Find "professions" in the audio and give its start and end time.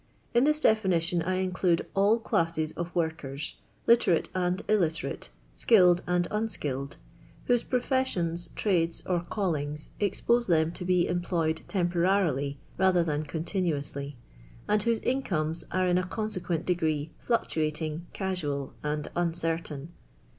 7.61-8.49